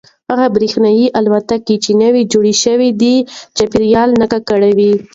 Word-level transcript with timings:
هغه 0.31 0.45
برېښنايي 0.55 1.05
الوتکې 1.19 1.75
چې 1.83 1.91
نوې 2.03 2.21
جوړې 2.31 2.53
شوي 2.63 2.89
دي 3.01 3.15
چاپیریال 3.57 4.09
نه 4.21 4.25
ککړوي. 4.31 4.93